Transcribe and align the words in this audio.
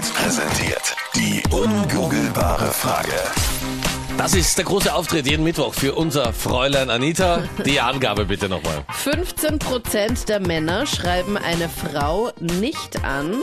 Hit 0.00 0.14
präsentiert. 0.14 0.96
Die 1.14 1.42
ungoogelbare 1.50 2.72
Frage. 2.72 3.12
Das 4.16 4.32
ist 4.32 4.56
der 4.56 4.64
große 4.64 4.94
Auftritt 4.94 5.26
jeden 5.26 5.44
Mittwoch 5.44 5.74
für 5.74 5.94
unser 5.94 6.32
Fräulein 6.32 6.88
Anita. 6.88 7.42
Die 7.66 7.80
Angabe 7.80 8.24
bitte 8.24 8.48
nochmal. 8.48 8.82
15% 9.04 10.24
der 10.26 10.40
Männer 10.40 10.86
schreiben 10.86 11.36
eine 11.36 11.68
Frau 11.68 12.32
nicht 12.40 13.04
an, 13.04 13.42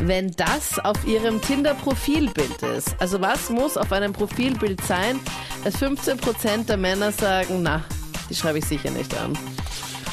wenn 0.00 0.30
das 0.36 0.78
auf 0.78 1.04
ihrem 1.04 1.40
Tinder-Profilbild 1.40 2.62
ist. 2.62 2.94
Also 3.00 3.20
was 3.20 3.50
muss 3.50 3.76
auf 3.76 3.90
einem 3.90 4.12
Profilbild 4.12 4.84
sein, 4.84 5.18
dass 5.64 5.74
15% 5.76 6.66
der 6.66 6.76
Männer 6.76 7.10
sagen, 7.10 7.62
na, 7.62 7.82
die 8.30 8.36
schreibe 8.36 8.58
ich 8.58 8.66
sicher 8.66 8.90
nicht 8.90 9.12
an. 9.18 9.36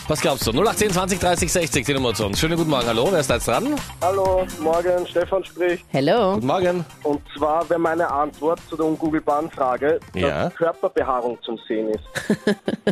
Was 0.09 0.20
glaubst 0.20 0.45
du? 0.45 0.51
0810 0.51 0.91
20 0.91 1.20
30 1.20 1.51
60, 1.51 1.85
die 1.85 1.93
Nummer 1.93 2.13
zu 2.13 2.25
uns. 2.25 2.38
Schönen 2.39 2.57
guten 2.57 2.70
Morgen, 2.70 2.85
hallo, 2.88 3.07
wer 3.09 3.21
ist 3.21 3.29
da 3.29 3.35
jetzt 3.35 3.47
dran? 3.47 3.73
Hallo, 4.02 4.45
morgen, 4.59 5.07
Stefan 5.07 5.45
spricht. 5.45 5.85
Hello. 5.89 6.33
Guten 6.35 6.47
Morgen. 6.47 6.85
Und 7.03 7.21
zwar 7.38 7.67
wäre 7.70 7.79
meine 7.79 8.09
Antwort 8.12 8.59
zu 8.70 8.76
der 8.76 8.85
ungoogelbaren 8.85 9.49
Frage, 9.49 9.99
Ja. 10.13 10.45
dass 10.45 10.55
Körperbehaarung 10.55 11.38
zum 11.43 11.57
Sehen 11.67 11.89
ist. 11.89 12.03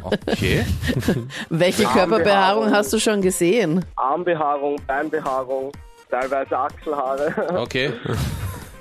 Okay. 0.02 0.66
Welche 1.50 1.84
Körperbehaarung 1.84 2.72
hast 2.72 2.94
du 2.94 3.00
schon 3.00 3.22
gesehen? 3.22 3.84
Armbehaarung, 3.98 4.78
Beinbehaarung, 4.88 5.72
teilweise 6.10 6.58
Achselhaare. 6.58 7.34
Okay. 7.62 7.92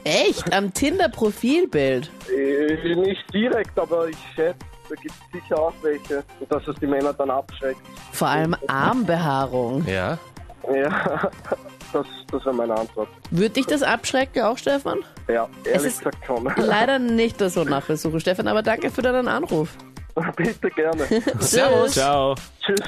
Echt? 0.04 0.50
Am 0.52 0.72
Tinder-Profilbild? 0.72 2.10
Äh, 2.34 2.94
Nicht 2.94 3.22
direkt, 3.34 3.78
aber 3.78 4.08
ich 4.08 4.16
schätze, 4.34 4.56
da 4.90 4.94
gibt 4.96 5.14
es 5.14 5.40
sicher 5.40 5.58
auch 5.58 5.72
welche. 5.82 6.22
Und 6.40 6.52
dass 6.52 6.66
es 6.68 6.76
die 6.80 6.86
Männer 6.86 7.12
dann 7.14 7.30
abschreckt. 7.30 7.80
Vor 8.12 8.28
allem 8.28 8.54
Armbehaarung. 8.66 9.84
Ja. 9.86 10.18
Ja, 10.74 11.30
das, 11.92 12.06
das 12.30 12.44
wäre 12.44 12.54
meine 12.54 12.74
Antwort. 12.76 13.08
Würde 13.30 13.50
dich 13.54 13.66
das 13.66 13.82
abschrecken 13.82 14.42
auch, 14.42 14.58
Stefan? 14.58 14.98
Ja, 15.28 15.48
ehrlich 15.64 15.86
ist- 15.86 15.98
gesagt 16.00 16.18
schon. 16.26 16.44
Leider 16.56 16.98
nicht 16.98 17.40
das 17.40 17.54
so 17.54 17.64
nachversuchen, 17.64 18.20
Stefan, 18.20 18.46
aber 18.46 18.62
danke 18.62 18.90
für 18.90 19.00
deinen 19.02 19.26
Anruf. 19.28 19.70
Bitte 20.36 20.68
gerne. 20.70 21.06
Servus. 21.38 21.92
Ciao. 21.92 22.34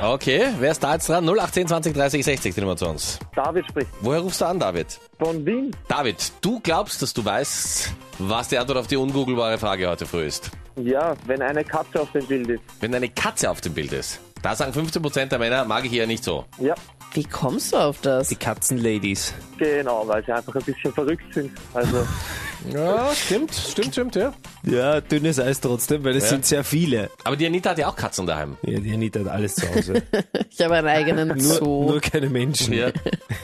Okay, 0.03 0.48
wer 0.59 0.73
ist 0.73 0.83
da 0.83 0.95
jetzt 0.95 1.09
dran? 1.09 1.25
0810 1.25 1.69
20 1.69 1.95
30 1.95 2.25
60, 2.25 2.55
die 2.55 2.61
Nummer 2.61 2.77
zu 2.77 2.87
uns. 2.87 3.19
David 3.35 3.65
spricht 3.69 3.89
Woher 4.01 4.21
rufst 4.21 4.41
du 4.41 4.45
an, 4.45 4.59
David? 4.61 4.98
von 5.19 5.47
Wien. 5.47 5.71
David, 5.89 6.33
du 6.43 6.61
glaubst, 6.61 7.01
dass 7.01 7.15
du 7.15 7.25
weißt, 7.25 7.93
was 8.19 8.48
die 8.48 8.59
Antwort 8.59 8.79
auf 8.79 8.87
die 8.89 8.97
ungoogelbare 8.97 9.57
Frage 9.57 9.89
heute 9.89 10.05
früh 10.05 10.25
ist. 10.25 10.51
Ja, 10.77 11.15
wenn 11.27 11.42
eine 11.42 11.65
Katze 11.65 12.01
auf 12.01 12.11
dem 12.12 12.27
Bild 12.27 12.48
ist. 12.48 12.62
Wenn 12.81 12.95
eine 12.95 13.09
Katze 13.09 13.51
auf 13.51 13.61
dem 13.61 13.75
Bild 13.75 13.92
ist. 13.92 14.20
Da 14.42 14.56
sagen 14.56 14.73
15% 14.73 15.27
der 15.27 15.39
Männer, 15.39 15.64
mag 15.64 15.84
ich 15.84 15.92
eher 15.92 16.06
nicht 16.06 16.25
so. 16.25 16.45
Ja, 16.59 16.75
Wie 17.14 17.25
kommst 17.25 17.73
du 17.73 17.77
auf 17.77 18.01
das? 18.01 18.29
Die 18.29 18.37
Katzenladies. 18.37 19.34
genau, 19.59 20.06
weil 20.09 20.25
sie 20.25 20.33
einfach 20.33 20.55
ein 20.55 20.62
bisschen 20.64 20.92
verrückt 20.92 21.33
sind. 21.34 21.53
Also, 21.75 22.06
Ja, 22.73 23.11
stimmt, 23.15 23.55
stimmt, 23.55 23.93
stimmt, 23.93 24.15
ja. 24.17 24.33
Ja, 24.65 25.01
dünnes 25.01 25.41
Eis 25.41 25.61
trotzdem, 25.61 26.05
weil 26.05 26.17
es 26.17 26.25
Ja. 26.25 26.31
sind 26.31 26.47
sehr 26.47 26.65
viele. 26.65 27.11
Aber 27.25 27.37
die 27.37 27.47
Anita 27.47 27.71
hat 27.71 27.79
ja 27.79 27.89
auch 27.89 27.97
Katzen 27.97 28.27
daheim. 28.27 28.57
Ja, 28.63 28.79
die 28.79 28.93
Anita 28.93 29.21
hat 29.21 29.29
alles 29.29 29.55
zu 29.57 29.69
Hause. 29.75 30.03
Ich 30.55 30.61
habe 30.61 30.75
einen 30.77 30.89
eigenen 30.89 31.29
nur, 31.29 31.39
Zoo. 31.39 31.85
nur 31.91 32.01
keine 32.01 32.29
Menschen. 32.29 32.75
Ja. 32.75 32.91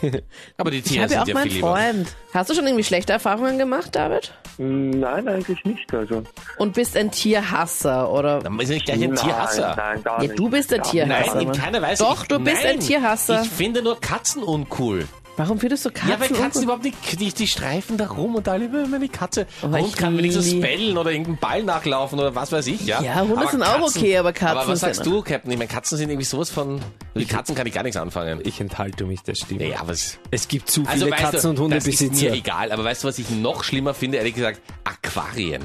Aber 0.58 0.70
die 0.70 0.78
ich 0.78 0.84
Tiere 0.84 1.05
habe 1.05 1.14
ja 1.14 1.19
sind 1.20 1.22
auch 1.22 1.28
ja 1.28 1.34
meinen 1.34 1.44
viel 1.50 1.55
lieber. 1.56 1.75
Freund. 1.77 2.08
Hast 2.34 2.50
du 2.50 2.55
schon 2.55 2.66
irgendwie 2.66 2.84
schlechte 2.84 3.12
Erfahrungen 3.14 3.58
gemacht, 3.58 3.94
David? 3.97 4.33
nein, 4.58 5.27
eigentlich 5.28 5.64
nicht. 5.64 5.92
Also. 5.94 6.22
Und 6.58 6.75
bist 6.75 6.97
ein 6.97 7.10
Tierhasser, 7.12 8.10
oder? 8.12 8.41
Dann 8.41 8.58
ist 8.60 8.69
nicht 8.69 8.84
gleich 8.86 9.03
ein 9.03 9.14
Tierhasser. 9.14 9.75
Nein, 9.77 10.03
gar 10.03 10.16
Ja, 10.20 10.27
nicht. 10.28 10.38
du 10.38 10.50
bist 10.50 10.70
Gar 10.70 10.82
Tierhasser. 10.82 11.34
Nein, 11.36 11.47
in 11.47 11.53
keiner 11.53 11.80
Weise. 11.80 12.03
Doch, 12.03 12.22
ich, 12.22 12.28
du 12.28 12.38
bist 12.41 12.62
nein, 12.64 12.75
ein 12.75 12.80
Tierhasser. 12.80 13.42
Ich 13.42 13.48
finde 13.50 13.82
nur 13.82 14.00
Katzen 14.00 14.42
uncool. 14.42 15.06
Warum 15.39 15.58
findest 15.58 15.86
du 15.86 15.91
Katzen? 15.91 16.11
ja, 16.11 16.20
weil 16.20 16.28
Katzen 16.28 16.64
überhaupt 16.64 16.84
nicht, 16.84 16.97
die, 17.19 17.33
die 17.33 17.47
streifen 17.47 17.97
da 17.97 18.08
rum 18.08 18.34
und 18.34 18.47
alle, 18.48 18.69
meine 18.69 19.08
Katze. 19.08 19.47
Oh, 19.62 19.69
Hund 19.69 19.86
ich 19.89 19.97
kann 19.97 20.19
wenigstens 20.19 20.50
lieb- 20.50 20.61
bellen 20.61 20.98
oder 20.98 21.11
irgendeinen 21.11 21.39
Ball 21.39 21.62
nachlaufen 21.62 22.19
oder 22.19 22.34
was 22.34 22.53
weiß 22.53 22.67
ich, 22.67 22.84
ja. 22.86 23.00
Ja, 23.00 23.20
Hunde 23.20 23.48
sind 23.48 23.62
auch 23.62 23.81
okay, 23.81 24.19
aber 24.19 24.33
Katzen 24.34 24.59
Aber 24.59 24.69
was 24.69 24.81
sagst 24.81 25.04
sind- 25.04 25.12
du, 25.12 25.22
Captain? 25.22 25.50
Ich 25.50 25.56
meine, 25.59 25.69
Katzen 25.71 25.97
sind 25.97 26.10
irgendwie 26.10 26.27
sowas 26.27 26.50
von, 26.50 26.81
mit 27.15 27.28
Katzen 27.28 27.54
kann 27.54 27.66
ich 27.66 27.72
gar 27.72 27.84
nichts 27.84 27.97
anfangen. 27.97 28.41
Ich 28.44 28.60
enthalte 28.60 29.04
mich 29.04 29.22
der 29.22 29.34
Stimme. 29.34 29.60
Nee, 29.62 29.75
aber 29.75 29.93
es, 29.93 30.19
Es 30.31 30.48
gibt 30.48 30.69
zu 30.69 30.82
also 30.87 31.06
viele 31.06 31.10
weißt 31.16 31.34
Katzen- 31.34 31.54
du, 31.54 31.65
und 31.65 31.71
das 31.71 31.87
ist 31.87 32.00
mir 32.00 32.09
Hundebesitzer. 32.09 32.34
egal, 32.34 32.72
aber 32.72 32.84
weißt 32.84 33.04
du, 33.04 33.09
was 33.09 33.19
ich 33.19 33.31
noch 33.31 33.65
schlimmer 33.65 33.94
finde, 33.94 34.19
ehrlich 34.19 34.34
gesagt? 34.34 34.60
Aquarien. 34.84 35.62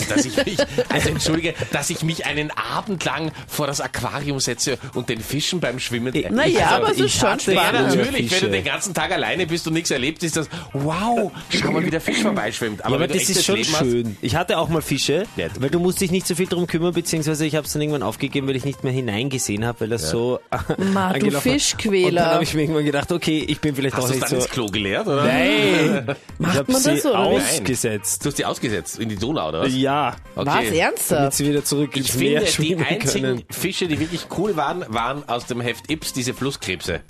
Also, 0.00 0.14
dass 0.14 0.24
ich 0.24 0.44
mich, 0.44 0.56
also 0.88 1.08
entschuldige, 1.10 1.54
dass 1.72 1.90
ich 1.90 2.02
mich 2.02 2.26
einen 2.26 2.50
Abend 2.50 3.04
lang 3.04 3.32
vor 3.48 3.66
das 3.66 3.80
Aquarium 3.80 4.40
setze 4.40 4.78
und 4.94 5.08
den 5.08 5.20
Fischen 5.20 5.60
beim 5.60 5.78
Schwimmen. 5.78 6.12
Naja, 6.30 6.60
Also, 6.66 6.74
aber 6.76 6.90
es 6.90 6.98
ist 6.98 7.04
ich 7.14 7.20
schon 7.20 7.54
ja, 7.54 7.72
natürlich, 7.72 8.30
wenn 8.30 8.40
du 8.40 8.50
den 8.50 8.64
ganzen 8.64 8.94
Tag 8.94 9.12
alleine 9.12 9.46
bist 9.46 9.66
und 9.66 9.74
nichts 9.74 9.90
erlebt, 9.90 10.22
ist 10.22 10.36
das, 10.36 10.48
wow, 10.72 11.30
schau 11.50 11.70
mal, 11.70 11.84
wie 11.84 11.90
der 11.90 12.00
Fisch 12.00 12.18
vorbeischwimmt. 12.22 12.80
Ja, 12.80 12.86
aber 12.86 13.00
wenn 13.00 13.08
du 13.10 13.18
das 13.18 13.28
ist 13.28 13.44
schon 13.44 13.56
Leben 13.56 13.72
hast- 13.72 13.78
schön. 13.80 14.16
Ich 14.22 14.36
hatte 14.36 14.58
auch 14.58 14.68
mal 14.68 14.82
Fische, 14.82 15.24
Ja. 15.36 15.46
weil 15.58 15.70
du 15.70 15.78
musst 15.78 16.00
dich 16.00 16.10
nicht 16.10 16.26
so 16.26 16.34
viel 16.34 16.46
drum 16.46 16.66
kümmern, 16.66 16.92
beziehungsweise 16.92 17.46
ich 17.46 17.54
habe 17.56 17.66
es 17.66 17.72
dann 17.72 17.82
irgendwann 17.82 18.02
aufgegeben, 18.02 18.46
weil 18.48 18.56
ich 18.56 18.64
nicht 18.64 18.84
mehr 18.84 18.92
hineingesehen 18.92 19.64
habe, 19.64 19.80
weil 19.80 19.88
das 19.88 20.10
so 20.10 20.40
Ma, 20.92 21.12
du. 21.12 21.30
Fischquäler. 21.30 22.08
Und 22.08 22.14
dann 22.16 22.26
habe 22.34 22.44
ich 22.44 22.54
mir 22.54 22.62
irgendwann 22.62 22.84
gedacht, 22.84 23.12
okay, 23.12 23.44
ich 23.46 23.60
bin 23.60 23.74
vielleicht 23.74 23.96
Hast 23.96 24.04
auch 24.04 24.08
nicht 24.10 24.22
dann 24.22 24.28
so... 24.30 24.36
ins 24.36 24.48
Klo 24.48 24.66
geleert, 24.66 25.06
oder? 25.06 25.24
Nein! 25.24 26.06
ich 26.08 26.38
Macht 26.38 26.56
habe 26.58 26.72
man 26.72 26.80
sie 26.82 26.90
das 26.92 27.02
so, 27.02 27.14
ausgesetzt. 27.14 28.24
Du 28.24 28.28
hast 28.28 28.38
die 28.38 28.44
ausgesetzt 28.44 28.98
in 28.98 29.08
die 29.08 29.16
Donau, 29.16 29.48
oder 29.48 29.60
was? 29.62 29.74
Ja, 29.74 29.83
Was, 29.84 30.14
Okay. 30.36 30.44
damit 30.44 30.74
ernsthaft? 30.74 31.32
sie 31.36 31.48
wieder 31.48 31.64
zurück 31.64 31.90
Ich 31.94 31.98
ins 32.02 32.10
finde, 32.10 32.24
Meer 32.30 32.40
die 32.40 32.46
schwimmen 32.46 32.84
einzigen 32.84 33.24
können. 33.24 33.42
Fische, 33.50 33.86
die 33.88 34.00
wirklich 34.00 34.26
cool 34.38 34.56
waren, 34.56 34.84
waren 34.88 35.28
aus 35.28 35.46
dem 35.46 35.60
Heft 35.60 35.90
Ips 35.90 36.12
diese 36.12 36.34
Flusskrebse. 36.34 37.00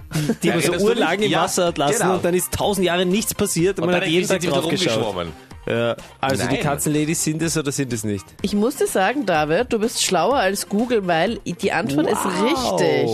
Die 0.42 0.48
man 0.50 0.60
so 0.60 0.72
urlang 0.72 1.20
im 1.20 1.30
Ja, 1.30 1.42
Wasser 1.42 1.66
hat 1.66 1.78
lassen 1.78 2.00
genau. 2.02 2.14
und 2.14 2.24
dann 2.24 2.34
ist 2.34 2.52
tausend 2.52 2.86
Jahre 2.86 3.06
nichts 3.06 3.34
passiert 3.34 3.78
und, 3.78 3.84
Und 3.84 3.90
man 3.90 4.00
dann 4.00 4.02
hat 4.02 4.08
jeden 4.08 4.26
sind 4.26 4.34
Tag 4.36 4.42
sie 4.42 4.48
wieder 4.48 4.60
drauf 4.60 4.70
geschaut. 4.70 5.26
Ja, 5.66 5.96
also 6.20 6.42
die 6.46 6.56
Nein. 6.56 6.60
Katzenladies 6.62 7.24
sind 7.24 7.40
es 7.40 7.56
oder 7.56 7.72
sind 7.72 7.90
es 7.94 8.04
nicht? 8.04 8.26
Ich 8.42 8.52
muss 8.52 8.76
dir 8.76 8.86
sagen, 8.86 9.24
David, 9.24 9.72
du 9.72 9.78
bist 9.78 10.04
schlauer 10.04 10.36
als 10.36 10.68
Google, 10.68 11.06
weil 11.06 11.38
die 11.46 11.72
Antwort 11.72 12.06
ist 12.06 12.18
richtig. 12.44 13.08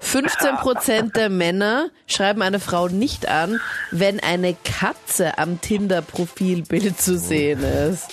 15% 0.00 1.12
der 1.14 1.28
Männer 1.28 1.90
schreiben 2.06 2.42
eine 2.42 2.60
Frau 2.60 2.86
nicht 2.86 3.26
an, 3.28 3.60
wenn 3.90 4.20
eine 4.20 4.54
Katze 4.62 5.38
am 5.38 5.60
Tinder-Profilbild 5.60 7.00
zu 7.00 7.18
sehen 7.18 7.64
ist. 7.64 8.06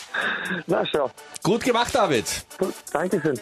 Na 0.68 0.86
schau. 0.86 1.10
Gut 1.44 1.64
gemacht, 1.64 1.94
David. 1.94 2.26
Dankeschön. 2.92 3.40